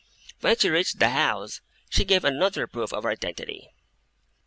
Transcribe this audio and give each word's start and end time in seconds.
When 0.39 0.57
she 0.57 0.67
reached 0.71 0.97
the 0.97 1.09
house, 1.11 1.61
she 1.91 2.05
gave 2.05 2.25
another 2.25 2.65
proof 2.65 2.91
of 2.91 3.03
her 3.03 3.11
identity. 3.11 3.69